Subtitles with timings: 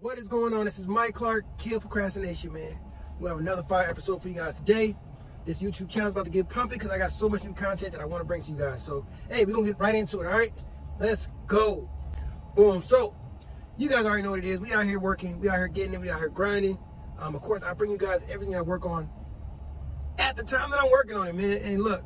[0.00, 0.64] What is going on?
[0.64, 2.78] This is Mike Clark, Kill Procrastination, man.
[3.18, 4.94] We have another fire episode for you guys today.
[5.44, 7.90] This YouTube channel is about to get pumping because I got so much new content
[7.94, 8.80] that I want to bring to you guys.
[8.80, 10.52] So, hey, we're going to get right into it, all right?
[11.00, 11.90] Let's go.
[12.54, 12.80] Boom.
[12.80, 13.12] So,
[13.76, 14.60] you guys already know what it is.
[14.60, 15.40] We out here working.
[15.40, 16.00] We out here getting it.
[16.00, 16.78] We out here grinding.
[17.18, 19.10] Um, of course, I bring you guys everything I work on
[20.20, 21.58] at the time that I'm working on it, man.
[21.64, 22.04] And look,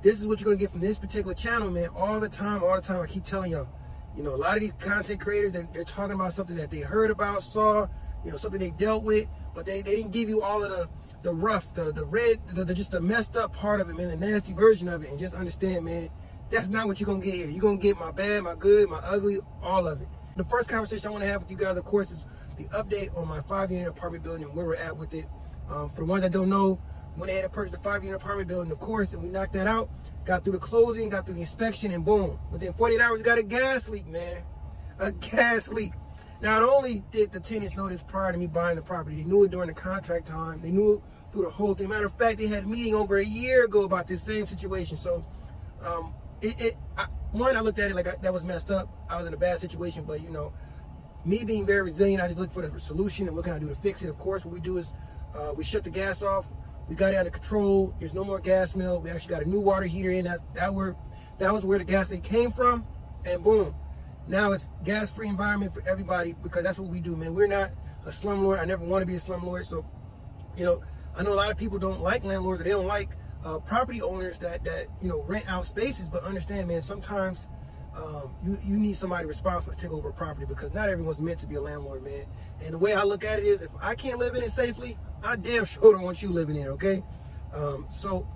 [0.00, 1.88] this is what you're going to get from this particular channel, man.
[1.88, 3.00] All the time, all the time.
[3.00, 3.68] I keep telling y'all
[4.16, 6.80] you know, a lot of these content creators, they're, they're, talking about something that they
[6.80, 7.86] heard about, saw,
[8.24, 10.88] you know, something they dealt with, but they, they didn't give you all of the,
[11.22, 14.08] the rough, the, the red, the, the, just the messed up part of it, man,
[14.08, 15.10] the nasty version of it.
[15.10, 16.10] And just understand, man,
[16.50, 17.48] that's not what you're to get here.
[17.48, 20.08] You're to get my bad, my good, my ugly, all of it.
[20.36, 22.24] The first conversation I want to have with you guys, of course, is
[22.58, 25.26] the update on my five-unit apartment building and where we're at with it.
[25.70, 26.78] Um, for the ones that don't know,
[27.16, 29.90] went ahead and purchased a five-unit apartment building, of course, and we knocked that out.
[30.24, 32.38] Got through the closing, got through the inspection, and boom.
[32.50, 34.42] Within 48 hours, we got a gas leak, man.
[34.98, 35.92] A gas leak.
[36.40, 39.44] Not only did the tenants know this prior to me buying the property, they knew
[39.44, 40.60] it during the contract time.
[40.60, 41.88] They knew it through the whole thing.
[41.88, 44.96] Matter of fact, they had a meeting over a year ago about this same situation.
[44.96, 45.24] So,
[45.84, 48.88] um, it, it I, one, I looked at it like I, that was messed up.
[49.08, 50.52] I was in a bad situation, but you know,
[51.24, 53.68] me being very resilient, I just look for the solution and what can I do
[53.68, 54.08] to fix it.
[54.08, 54.92] Of course, what we do is
[55.34, 56.46] uh, we shut the gas off,
[56.92, 57.94] we got it under control.
[57.98, 59.00] There's no more gas mill.
[59.00, 60.26] We actually got a new water heater in.
[60.26, 60.94] That that were
[61.38, 62.84] that was where the gas leak came from,
[63.24, 63.74] and boom,
[64.28, 67.32] now it's gas-free environment for everybody because that's what we do, man.
[67.34, 67.70] We're not
[68.04, 68.60] a slumlord.
[68.60, 69.64] I never want to be a slumlord.
[69.64, 69.86] So,
[70.54, 70.82] you know,
[71.16, 72.60] I know a lot of people don't like landlords.
[72.60, 73.08] Or they don't like
[73.42, 76.10] uh, property owners that that you know rent out spaces.
[76.10, 77.48] But understand, man, sometimes.
[77.96, 81.38] Um, you, you need somebody responsible to take over a property because not everyone's meant
[81.40, 82.24] to be a landlord, man.
[82.64, 84.96] And the way I look at it is if I can't live in it safely,
[85.22, 87.02] I damn sure don't want you living in it, okay?
[87.52, 88.26] Um, so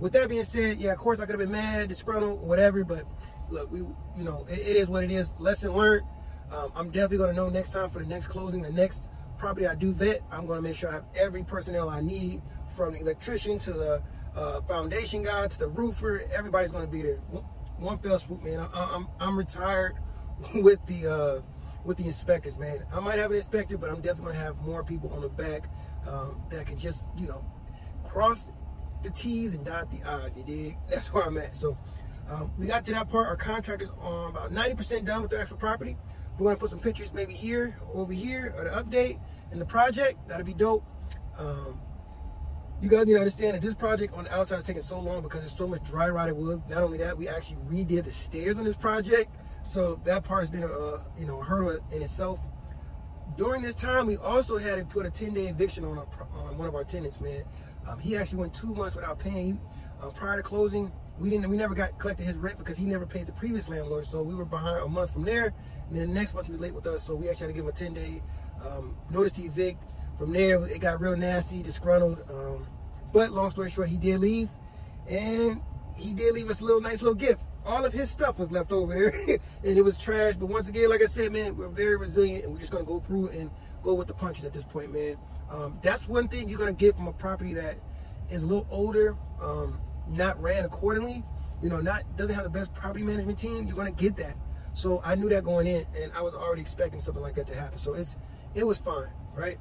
[0.00, 3.04] with that being said, yeah, of course I could have been mad, disgruntled, whatever, but
[3.48, 5.32] look, we, you know, it, it is what it is.
[5.38, 6.06] Lesson learned.
[6.52, 9.08] Um, I'm definitely going to know next time for the next closing, the next
[9.38, 12.42] property I do vet, I'm going to make sure I have every personnel I need
[12.76, 14.02] from the electrician to the
[14.34, 16.22] uh, foundation guy to the roofer.
[16.34, 17.18] Everybody's going to be there.
[17.78, 18.60] One, fell swoop, man.
[18.60, 19.94] I, I'm, I'm retired
[20.54, 21.42] with the, uh,
[21.84, 22.84] with the inspectors, man.
[22.92, 25.68] I might have an inspector, but I'm definitely gonna have more people on the back
[26.08, 27.44] um, that can just, you know,
[28.04, 28.50] cross
[29.02, 30.36] the T's and dot the I's.
[30.36, 30.76] You dig?
[30.90, 31.56] That's where I'm at.
[31.56, 31.78] So
[32.28, 33.28] um, we got to that part.
[33.28, 35.96] Our contract is on about 90% done with the actual property.
[36.38, 39.20] We're gonna put some pictures maybe here, over here, or the update
[39.52, 40.16] in the project.
[40.28, 40.84] That'll be dope.
[41.38, 41.80] Um,
[42.80, 45.22] you guys need to understand that this project on the outside is taking so long
[45.22, 46.62] because there's so much dry rotted wood.
[46.68, 49.28] Not only that, we actually redid the stairs on this project.
[49.64, 52.38] So that part has been a, you know a hurdle in itself.
[53.36, 56.06] During this time, we also had to put a 10-day eviction on, a,
[56.38, 57.20] on one of our tenants.
[57.20, 57.42] Man,
[57.88, 59.60] um, he actually went two months without paying.
[60.00, 63.06] Uh, prior to closing, we didn't we never got collected his rent because he never
[63.06, 64.06] paid the previous landlord.
[64.06, 65.54] So we were behind a month from there,
[65.88, 67.02] and then the next month he was late with us.
[67.02, 68.22] So we actually had to give him a 10-day
[68.68, 69.82] um, notice to evict.
[70.18, 72.22] From there, it got real nasty, disgruntled.
[72.30, 72.66] Um,
[73.12, 74.48] but long story short, he did leave,
[75.08, 75.60] and
[75.94, 78.72] he did leave us a little nice little gift all of his stuff was left
[78.72, 80.34] over there and it was trash.
[80.34, 83.00] But once again, like I said, man, we're very resilient and we're just gonna go
[83.00, 83.50] through and
[83.82, 85.16] go with the punches at this point, man.
[85.50, 87.76] Um, that's one thing you're gonna get from a property that
[88.30, 91.24] is a little older, um, not ran accordingly,
[91.62, 93.66] you know, not doesn't have the best property management team.
[93.66, 94.36] You're gonna get that.
[94.74, 97.54] So I knew that going in, and I was already expecting something like that to
[97.54, 97.78] happen.
[97.78, 98.16] So it's
[98.54, 99.58] it was fine, right?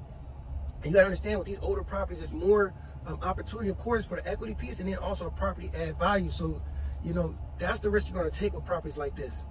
[0.83, 2.73] You gotta understand with these older properties, there's more
[3.07, 6.29] um, opportunity, of course, for the equity piece, and then also property add value.
[6.29, 6.61] So
[7.05, 9.45] you know, that's the risk you're to take with properties like this.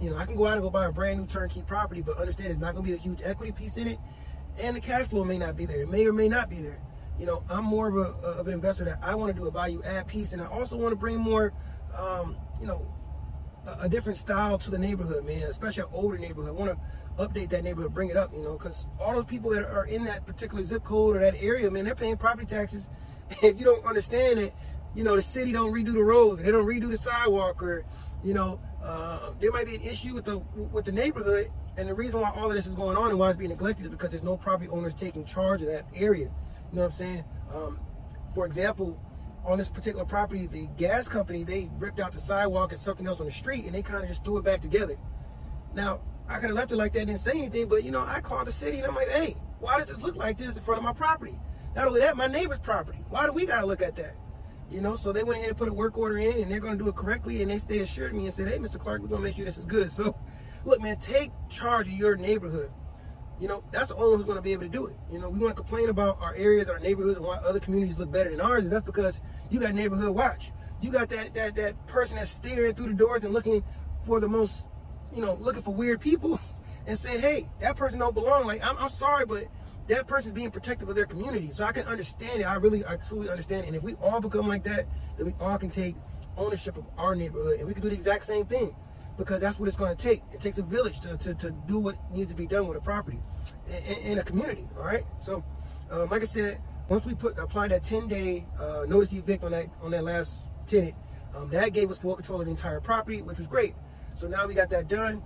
[0.00, 2.16] You know, I can go out and go buy a brand new turnkey property, but
[2.16, 3.98] understand it's not to be a huge equity piece in it,
[4.58, 5.80] and the cash flow may not be there.
[5.80, 6.80] It may or may not be there.
[7.18, 9.50] You know, I'm more of a of an investor that I want to do a
[9.50, 11.52] value add piece, and I also want to bring more,
[11.98, 12.94] um, you know,
[13.80, 15.42] a, different style to the neighborhood, man.
[15.42, 16.56] Especially an older neighborhood.
[16.56, 16.78] Want to
[17.22, 20.04] update that neighborhood, bring it up, you know, because all those people that are in
[20.04, 22.88] that particular zip code or that area, man, they're paying property taxes.
[23.42, 24.52] If you don't understand it,
[24.92, 27.84] you know, the city don't redo the roads, they don't redo the sidewalk, or
[28.24, 30.38] you know, uh, there might be an issue with the
[30.72, 31.48] with the neighborhood.
[31.76, 33.84] And the reason why all of this is going on and why it's being neglected
[33.84, 36.24] is because there's no property owners taking charge of that area.
[36.24, 36.30] You
[36.72, 37.24] know what I'm saying?
[37.54, 37.78] Um,
[38.34, 39.00] for example,
[39.44, 43.20] on this particular property, the gas company they ripped out the sidewalk and something else
[43.20, 44.96] on the street, and they kind of just threw it back together.
[45.74, 48.20] Now, I could have left it like that, didn't say anything, but you know, I
[48.20, 50.78] called the city and I'm like, hey, why does this look like this in front
[50.78, 51.38] of my property?
[51.74, 52.98] Not only that, my neighbor's property.
[53.08, 54.14] Why do we gotta look at that?
[54.70, 56.78] You know, so they went ahead and put a work order in and they're going
[56.78, 57.42] to do it correctly.
[57.42, 58.78] And they, they assured me and said, hey, Mr.
[58.78, 59.90] Clark, we're going to make sure this is good.
[60.00, 60.16] So,
[60.64, 62.70] look, man, take charge of your neighborhood.
[63.40, 64.96] You know, that's the only one who's going to be able to do it.
[65.10, 67.98] You know, we want to complain about our areas, our neighborhoods, and why other communities
[67.98, 68.64] look better than ours.
[68.64, 69.20] And that's because
[69.50, 70.52] you got neighborhood watch.
[70.82, 73.64] You got that, that, that person that's staring through the doors and looking
[74.06, 74.68] for the most,
[75.14, 76.38] you know, looking for weird people.
[76.86, 78.46] and saying, hey, that person don't belong.
[78.46, 79.44] Like, I'm, I'm sorry, but
[79.88, 81.50] that person's being protective of their community.
[81.50, 82.44] So I can understand it.
[82.44, 83.64] I really, I truly understand.
[83.64, 83.68] It.
[83.68, 85.96] And if we all become like that, then we all can take
[86.36, 88.74] ownership of our neighborhood and we can do the exact same thing
[89.20, 90.22] because that's what it's going to take.
[90.32, 92.80] It takes a village to, to, to do what needs to be done with a
[92.80, 93.20] property
[93.68, 94.66] in, in a community.
[94.78, 95.04] All right.
[95.20, 95.44] So,
[95.90, 96.58] um, like I said,
[96.88, 100.48] once we put apply that 10 day uh, notice evict on that on that last
[100.66, 100.94] tenant,
[101.36, 103.74] um, that gave us full control of the entire property, which was great.
[104.14, 105.22] So now we got that done.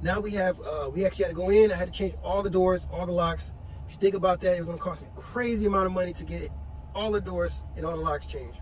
[0.00, 1.72] Now we have, uh, we actually had to go in.
[1.72, 3.52] I had to change all the doors, all the locks.
[3.86, 5.92] If you think about that, it was going to cost me a crazy amount of
[5.92, 6.50] money to get
[6.94, 8.60] all the doors and all the locks changed.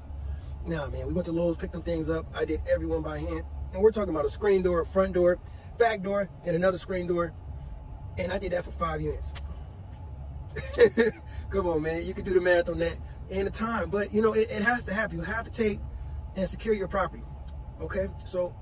[0.66, 2.24] Now, man, we went to Lowe's, picked them things up.
[2.34, 3.44] I did everyone by hand.
[3.76, 5.38] And we're talking about a screen door, front door,
[5.76, 7.34] back door, and another screen door.
[8.16, 9.34] And I did that for five units.
[11.50, 12.02] Come on, man.
[12.02, 12.96] You can do the math on that
[13.30, 13.90] and the time.
[13.90, 15.18] But, you know, it, it has to happen.
[15.18, 15.78] You have to take
[16.36, 17.22] and secure your property.
[17.82, 18.08] Okay?
[18.24, 18.56] So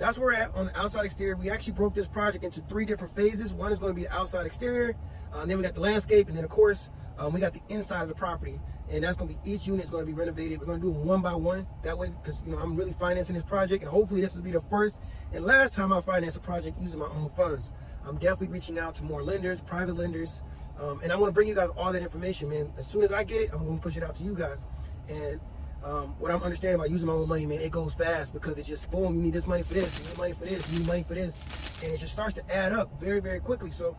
[0.00, 1.36] that's where we're at on the outside exterior.
[1.36, 3.54] We actually broke this project into three different phases.
[3.54, 4.96] One is going to be the outside exterior,
[5.32, 8.02] uh, then we got the landscape, and then of course um, we got the inside
[8.02, 8.60] of the property.
[8.88, 10.60] And that's going to be each unit is going to be renovated.
[10.60, 11.66] We're going to do them one by one.
[11.82, 14.52] That way, because you know I'm really financing this project, and hopefully this will be
[14.52, 15.00] the first
[15.32, 17.72] and last time I finance a project using my own funds.
[18.06, 20.40] I'm definitely reaching out to more lenders, private lenders,
[20.78, 22.72] um, and I want to bring you guys all that information, man.
[22.78, 24.62] As soon as I get it, I'm going to push it out to you guys.
[25.08, 25.40] And
[25.84, 28.68] um, what I'm understanding about using my own money, man, it goes fast because it's
[28.68, 30.88] just boom, you need this money for this, you need money for this, you need
[30.88, 31.82] money for this.
[31.82, 33.70] And it just starts to add up very, very quickly.
[33.70, 33.96] So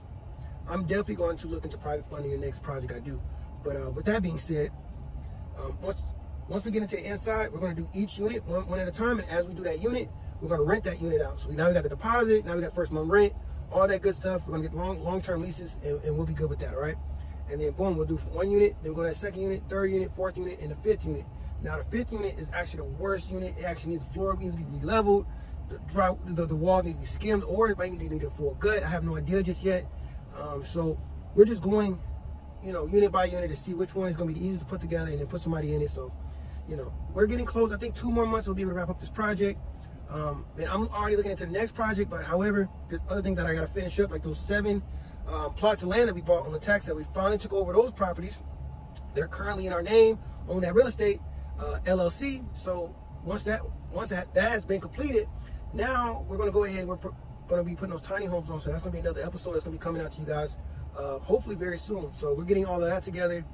[0.69, 3.21] I'm definitely going to look into private funding the next project I do.
[3.63, 4.71] But uh, with that being said,
[5.57, 6.03] um, once
[6.49, 8.87] once we get into the inside, we're going to do each unit one, one at
[8.87, 9.19] a time.
[9.19, 10.09] And as we do that unit,
[10.41, 11.39] we're going to rent that unit out.
[11.39, 13.33] So we, now we got the deposit, now we got first month rent,
[13.71, 14.47] all that good stuff.
[14.47, 16.81] We're going to get long long-term leases and, and we'll be good with that, all
[16.81, 16.95] right?
[17.49, 19.91] And then boom, we'll do one unit, then we'll go to the second unit, third
[19.91, 21.25] unit, fourth unit, and the fifth unit.
[21.61, 23.55] Now the fifth unit is actually the worst unit.
[23.57, 25.25] It actually needs the floor needs to be leveled.
[25.69, 28.23] The, dry, the, the wall needs to be skimmed, or it might need to need
[28.23, 28.83] a full gut.
[28.83, 29.85] I have no idea just yet.
[30.37, 30.99] Um, so
[31.35, 31.99] we're just going,
[32.63, 34.65] you know, unit by unit to see which one is going to be the easiest
[34.65, 35.89] to put together and then put somebody in it.
[35.89, 36.13] So,
[36.67, 37.71] you know, we're getting close.
[37.71, 39.59] I think two more months we'll be able to wrap up this project.
[40.09, 43.45] Um, and I'm already looking into the next project, but however, there's other things that
[43.45, 44.81] I got to finish up, like those seven
[45.27, 47.73] um, plots of land that we bought on the tax that we finally took over
[47.73, 48.39] those properties.
[49.13, 50.17] They're currently in our name
[50.47, 51.19] on that real estate
[51.59, 52.45] uh, LLC.
[52.55, 53.61] So once that
[53.91, 55.27] once that that has been completed,
[55.73, 56.97] now we're going to go ahead and we're
[57.47, 58.59] going to be putting those tiny homes on.
[58.59, 60.27] So that's going to be another episode that's going to be coming out to you
[60.27, 60.57] guys,
[60.97, 62.13] uh, hopefully very soon.
[62.13, 63.45] So we're getting all of that together.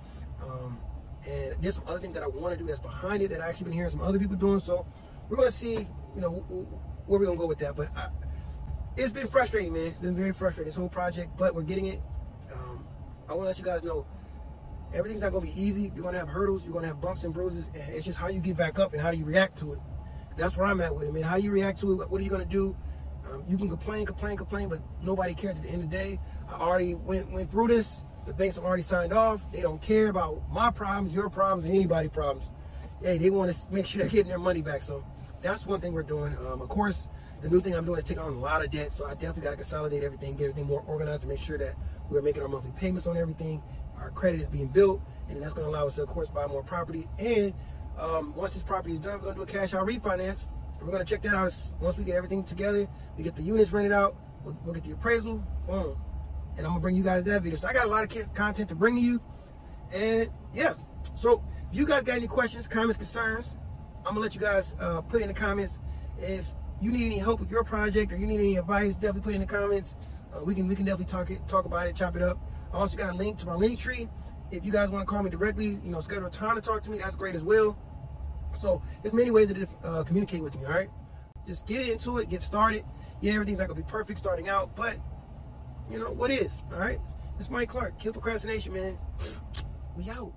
[0.41, 0.79] Um,
[1.25, 3.49] and there's some other things that I want to do that's behind it that I
[3.49, 4.59] actually been hearing some other people doing.
[4.59, 4.85] So
[5.29, 6.31] we're going to see, you know,
[7.05, 7.75] where we're going to go with that.
[7.75, 8.09] But I,
[8.97, 9.87] it's been frustrating, man.
[9.87, 12.01] It's been very frustrating, this whole project, but we're getting it.
[12.53, 12.85] Um,
[13.27, 14.05] I want to let you guys know
[14.93, 15.91] everything's not going to be easy.
[15.95, 16.63] You're going to have hurdles.
[16.63, 17.69] You're going to have bumps and bruises.
[17.73, 19.79] And it's just how you get back up and how do you react to it.
[20.37, 21.23] That's where I'm at with it, man.
[21.23, 22.09] How do you react to it.
[22.09, 22.75] What are you going to do?
[23.33, 26.19] Um, you can complain, complain, complain, but nobody cares at the end of the day.
[26.49, 28.03] I already went went through this.
[28.25, 29.41] The banks have already signed off.
[29.51, 32.51] They don't care about my problems, your problems, or anybody's problems.
[33.01, 34.81] Hey, they want to make sure they're getting their money back.
[34.81, 35.05] So
[35.41, 36.33] that's one thing we're doing.
[36.37, 37.09] Um, of course,
[37.41, 38.93] the new thing I'm doing is taking on a lot of debt.
[38.93, 41.75] So I definitely got to consolidate everything, get everything more organized to make sure that
[42.09, 43.61] we're making our monthly payments on everything
[43.99, 46.47] our credit is being built, and that's going to allow us to, of course, buy
[46.47, 47.07] more property.
[47.19, 47.53] And
[47.99, 50.47] um, once this property is done, we're going to do a cash out refinance.
[50.83, 52.87] We're to check that out once we get everything together.
[53.17, 54.15] We get the units rented out.
[54.43, 55.37] We'll, we'll get the appraisal.
[55.65, 55.97] Boom.
[56.57, 57.57] And I'm to bring you guys that video.
[57.57, 59.21] So I got a lot of content to bring to you.
[59.93, 60.73] And yeah.
[61.15, 63.55] So if you guys got any questions, comments, concerns,
[64.05, 65.79] I'm to let you guys uh, put in the comments.
[66.17, 66.47] If
[66.81, 69.41] you need any help with your project or you need any advice, definitely put in
[69.41, 69.95] the comments.
[70.33, 72.37] Uh, we can we can definitely talk it, talk about it, chop it up.
[72.73, 74.09] I also got a link to my Linktree.
[74.51, 76.83] If you guys want to call me directly, you know, schedule a time to talk
[76.83, 77.77] to me, that's great as well.
[78.55, 80.89] So there's many ways to uh, communicate with me, all right?
[81.47, 82.83] Just get into it, get started.
[83.21, 84.97] Yeah, everything's not to be perfect starting out, but,
[85.89, 86.99] you know, what is, all right?
[87.39, 88.97] It's Mike Clark, Kill Procrastination, man.
[89.97, 90.33] We out.